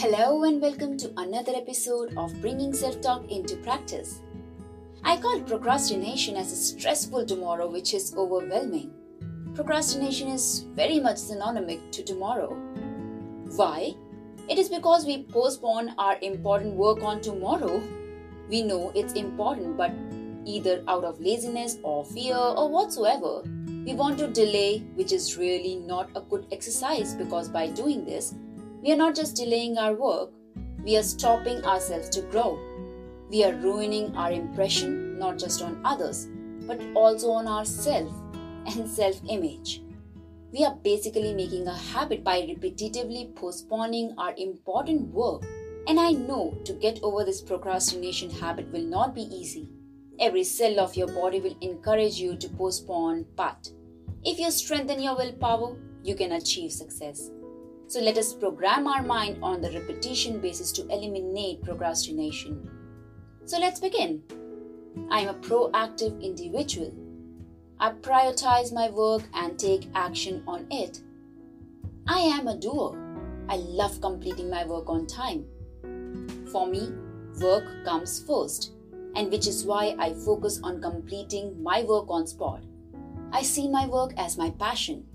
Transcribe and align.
Hello 0.00 0.44
and 0.44 0.62
welcome 0.62 0.96
to 0.96 1.12
another 1.16 1.50
episode 1.56 2.16
of 2.16 2.32
Bringing 2.40 2.72
Self 2.72 3.00
Talk 3.00 3.28
into 3.32 3.56
Practice. 3.56 4.20
I 5.02 5.16
call 5.16 5.40
procrastination 5.40 6.36
as 6.36 6.52
a 6.52 6.54
stressful 6.54 7.26
tomorrow 7.26 7.68
which 7.68 7.94
is 7.94 8.14
overwhelming. 8.16 8.92
Procrastination 9.56 10.28
is 10.28 10.66
very 10.76 11.00
much 11.00 11.16
synonymous 11.16 11.80
to 11.96 12.04
tomorrow. 12.04 12.54
Why? 13.56 13.94
It 14.48 14.56
is 14.56 14.68
because 14.68 15.04
we 15.04 15.24
postpone 15.24 15.96
our 15.98 16.16
important 16.22 16.74
work 16.74 17.02
on 17.02 17.20
tomorrow. 17.20 17.82
We 18.48 18.62
know 18.62 18.92
it's 18.94 19.14
important, 19.14 19.76
but 19.76 19.90
either 20.44 20.84
out 20.86 21.02
of 21.02 21.18
laziness 21.18 21.78
or 21.82 22.04
fear 22.04 22.36
or 22.36 22.68
whatsoever, 22.68 23.42
we 23.84 23.94
want 23.94 24.16
to 24.20 24.28
delay, 24.28 24.78
which 24.94 25.10
is 25.10 25.36
really 25.36 25.74
not 25.74 26.08
a 26.14 26.20
good 26.20 26.46
exercise 26.52 27.14
because 27.14 27.48
by 27.48 27.66
doing 27.66 28.04
this, 28.04 28.36
we 28.82 28.92
are 28.92 28.96
not 28.96 29.14
just 29.14 29.36
delaying 29.36 29.76
our 29.78 29.94
work, 29.94 30.30
we 30.84 30.96
are 30.96 31.02
stopping 31.02 31.64
ourselves 31.64 32.08
to 32.10 32.22
grow. 32.22 32.58
We 33.28 33.44
are 33.44 33.54
ruining 33.54 34.16
our 34.16 34.32
impression 34.32 35.18
not 35.18 35.38
just 35.38 35.60
on 35.62 35.80
others, 35.84 36.28
but 36.66 36.80
also 36.94 37.30
on 37.30 37.46
ourselves 37.46 38.14
and 38.66 38.88
self 38.88 39.20
image. 39.28 39.82
We 40.52 40.64
are 40.64 40.74
basically 40.76 41.34
making 41.34 41.66
a 41.66 41.74
habit 41.74 42.24
by 42.24 42.40
repetitively 42.42 43.34
postponing 43.34 44.14
our 44.16 44.34
important 44.38 45.08
work. 45.12 45.42
And 45.86 45.98
I 45.98 46.12
know 46.12 46.56
to 46.64 46.72
get 46.72 47.00
over 47.02 47.24
this 47.24 47.42
procrastination 47.42 48.30
habit 48.30 48.70
will 48.72 48.84
not 48.84 49.14
be 49.14 49.22
easy. 49.22 49.68
Every 50.20 50.44
cell 50.44 50.80
of 50.80 50.96
your 50.96 51.08
body 51.08 51.40
will 51.40 51.56
encourage 51.60 52.14
you 52.14 52.36
to 52.36 52.48
postpone, 52.48 53.26
but 53.36 53.70
if 54.24 54.38
you 54.38 54.50
strengthen 54.50 55.00
your 55.00 55.16
willpower, 55.16 55.76
you 56.02 56.14
can 56.14 56.32
achieve 56.32 56.72
success. 56.72 57.30
So 57.88 58.00
let 58.00 58.18
us 58.18 58.34
program 58.34 58.86
our 58.86 59.02
mind 59.02 59.38
on 59.42 59.62
the 59.62 59.70
repetition 59.70 60.40
basis 60.40 60.72
to 60.72 60.86
eliminate 60.88 61.64
procrastination. 61.64 62.68
So 63.46 63.58
let's 63.58 63.80
begin. 63.80 64.22
I 65.10 65.20
am 65.20 65.28
a 65.28 65.38
proactive 65.38 66.20
individual. 66.20 66.92
I 67.80 67.92
prioritize 67.92 68.74
my 68.74 68.90
work 68.90 69.22
and 69.32 69.58
take 69.58 69.88
action 69.94 70.42
on 70.46 70.66
it. 70.70 71.00
I 72.06 72.18
am 72.18 72.46
a 72.48 72.58
doer. 72.58 72.94
I 73.48 73.56
love 73.56 74.02
completing 74.02 74.50
my 74.50 74.66
work 74.66 74.90
on 74.90 75.06
time. 75.06 75.46
For 76.52 76.66
me, 76.66 76.92
work 77.40 77.64
comes 77.86 78.22
first, 78.22 78.72
and 79.16 79.32
which 79.32 79.46
is 79.46 79.64
why 79.64 79.96
I 79.98 80.12
focus 80.12 80.60
on 80.62 80.82
completing 80.82 81.62
my 81.62 81.84
work 81.84 82.10
on 82.10 82.26
spot. 82.26 82.62
I 83.32 83.40
see 83.40 83.66
my 83.66 83.86
work 83.86 84.12
as 84.18 84.36
my 84.36 84.50
passion 84.50 85.07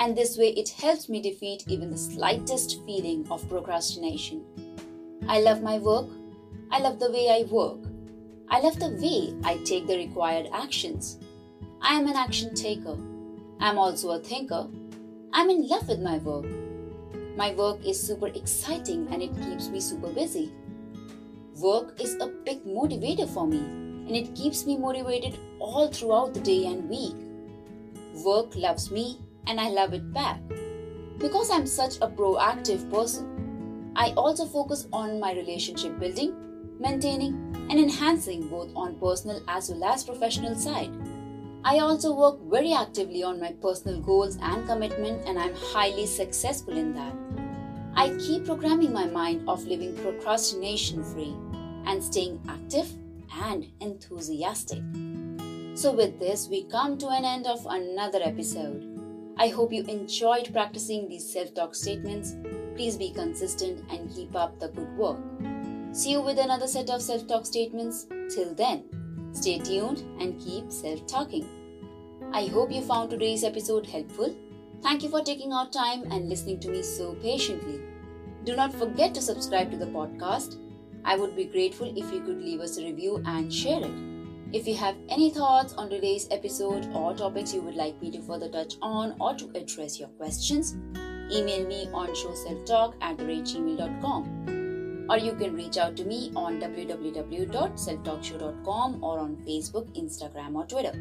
and 0.00 0.16
this 0.16 0.38
way 0.38 0.48
it 0.60 0.70
helps 0.70 1.10
me 1.10 1.20
defeat 1.20 1.62
even 1.68 1.90
the 1.90 1.98
slightest 1.98 2.82
feeling 2.86 3.26
of 3.30 3.46
procrastination. 3.50 4.42
I 5.28 5.40
love 5.40 5.62
my 5.62 5.78
work. 5.78 6.06
I 6.70 6.78
love 6.78 6.98
the 6.98 7.10
way 7.12 7.28
I 7.28 7.42
work. 7.52 7.78
I 8.48 8.60
love 8.60 8.80
the 8.80 8.96
way 9.02 9.34
I 9.44 9.58
take 9.58 9.86
the 9.86 9.98
required 9.98 10.48
actions. 10.54 11.18
I 11.82 11.94
am 11.96 12.08
an 12.08 12.16
action 12.16 12.54
taker. 12.54 12.96
I'm 13.60 13.76
also 13.76 14.12
a 14.12 14.18
thinker. 14.20 14.68
I'm 15.34 15.50
in 15.50 15.68
love 15.68 15.86
with 15.86 16.00
my 16.00 16.16
work. 16.16 16.46
My 17.36 17.52
work 17.52 17.84
is 17.84 18.00
super 18.00 18.28
exciting 18.28 19.06
and 19.12 19.22
it 19.22 19.36
keeps 19.42 19.68
me 19.68 19.80
super 19.80 20.08
busy. 20.08 20.50
Work 21.56 22.00
is 22.00 22.16
a 22.20 22.28
big 22.28 22.64
motivator 22.64 23.28
for 23.28 23.46
me 23.46 23.58
and 23.58 24.16
it 24.16 24.34
keeps 24.34 24.64
me 24.64 24.78
motivated 24.78 25.38
all 25.58 25.92
throughout 25.92 26.32
the 26.32 26.40
day 26.40 26.66
and 26.66 26.88
week. 26.88 27.14
Work 28.24 28.56
loves 28.56 28.90
me 28.90 29.20
and 29.46 29.60
I 29.60 29.68
love 29.68 29.94
it 29.94 30.12
back. 30.12 30.40
Because 31.18 31.50
I'm 31.50 31.66
such 31.66 31.96
a 31.96 32.08
proactive 32.08 32.90
person, 32.90 33.92
I 33.96 34.12
also 34.12 34.46
focus 34.46 34.86
on 34.92 35.20
my 35.20 35.32
relationship 35.32 35.98
building, 35.98 36.34
maintaining, 36.78 37.34
and 37.70 37.78
enhancing 37.78 38.48
both 38.48 38.70
on 38.74 38.98
personal 38.98 39.42
as 39.48 39.70
well 39.70 39.84
as 39.84 40.04
professional 40.04 40.54
side. 40.54 40.90
I 41.62 41.80
also 41.80 42.14
work 42.14 42.40
very 42.50 42.72
actively 42.72 43.22
on 43.22 43.38
my 43.38 43.52
personal 43.60 44.00
goals 44.00 44.38
and 44.40 44.66
commitment 44.66 45.26
and 45.26 45.38
I'm 45.38 45.54
highly 45.54 46.06
successful 46.06 46.76
in 46.76 46.94
that. 46.94 47.14
I 47.94 48.16
keep 48.18 48.46
programming 48.46 48.92
my 48.92 49.06
mind 49.06 49.46
of 49.46 49.66
living 49.66 49.94
procrastination 49.96 51.04
free 51.04 51.34
and 51.84 52.02
staying 52.02 52.40
active 52.48 52.90
and 53.42 53.66
enthusiastic. 53.80 54.82
So, 55.74 55.92
with 55.92 56.18
this, 56.18 56.48
we 56.48 56.64
come 56.64 56.98
to 56.98 57.08
an 57.08 57.24
end 57.24 57.46
of 57.46 57.66
another 57.68 58.20
episode. 58.22 58.89
I 59.40 59.48
hope 59.48 59.72
you 59.72 59.84
enjoyed 59.84 60.52
practicing 60.52 61.08
these 61.08 61.26
self 61.32 61.54
talk 61.54 61.74
statements. 61.74 62.36
Please 62.76 62.98
be 62.98 63.10
consistent 63.10 63.90
and 63.90 64.14
keep 64.14 64.36
up 64.36 64.60
the 64.60 64.68
good 64.68 64.94
work. 64.98 65.16
See 65.92 66.10
you 66.10 66.20
with 66.20 66.38
another 66.38 66.66
set 66.66 66.90
of 66.90 67.00
self 67.00 67.26
talk 67.26 67.46
statements. 67.46 68.06
Till 68.34 68.54
then, 68.54 68.84
stay 69.32 69.58
tuned 69.58 70.04
and 70.20 70.38
keep 70.38 70.70
self 70.70 71.06
talking. 71.06 71.48
I 72.34 72.44
hope 72.48 72.70
you 72.70 72.82
found 72.82 73.08
today's 73.08 73.42
episode 73.42 73.86
helpful. 73.86 74.36
Thank 74.82 75.02
you 75.02 75.08
for 75.08 75.22
taking 75.22 75.52
out 75.52 75.72
time 75.72 76.02
and 76.12 76.28
listening 76.28 76.60
to 76.60 76.68
me 76.68 76.82
so 76.82 77.14
patiently. 77.22 77.80
Do 78.44 78.54
not 78.54 78.74
forget 78.74 79.14
to 79.14 79.22
subscribe 79.22 79.70
to 79.70 79.78
the 79.78 79.92
podcast. 79.98 80.58
I 81.02 81.16
would 81.16 81.34
be 81.34 81.46
grateful 81.46 81.90
if 81.96 82.12
you 82.12 82.20
could 82.20 82.42
leave 82.42 82.60
us 82.60 82.76
a 82.76 82.84
review 82.84 83.22
and 83.24 83.52
share 83.52 83.82
it. 83.82 84.09
If 84.52 84.66
you 84.66 84.74
have 84.76 84.96
any 85.08 85.30
thoughts 85.30 85.74
on 85.74 85.88
today's 85.88 86.26
episode 86.30 86.92
or 86.92 87.14
topics 87.14 87.54
you 87.54 87.62
would 87.62 87.76
like 87.76 88.02
me 88.02 88.10
to 88.10 88.20
further 88.20 88.48
touch 88.48 88.74
on 88.82 89.14
or 89.20 89.36
to 89.36 89.48
address 89.54 90.00
your 90.00 90.08
questions, 90.08 90.74
email 91.30 91.64
me 91.66 91.88
on 91.92 92.08
showselftalk 92.08 92.94
at 93.00 93.16
gmail.com 93.18 95.06
or 95.08 95.18
you 95.18 95.34
can 95.34 95.54
reach 95.54 95.76
out 95.76 95.96
to 95.96 96.04
me 96.04 96.32
on 96.36 96.60
www.selftalkshow.com 96.60 99.04
or 99.04 99.18
on 99.18 99.36
Facebook, 99.46 99.92
Instagram, 99.96 100.54
or 100.54 100.66
Twitter. 100.66 100.92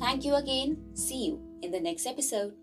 Thank 0.00 0.24
you 0.24 0.34
again. 0.34 0.78
See 0.94 1.26
you 1.26 1.40
in 1.62 1.70
the 1.70 1.78
next 1.80 2.06
episode. 2.06 2.54